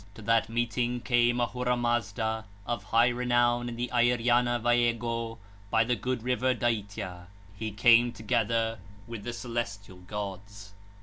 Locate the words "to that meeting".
0.15-1.01